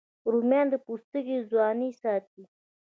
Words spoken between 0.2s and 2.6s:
رومیان د پوستکي ځواني ساتي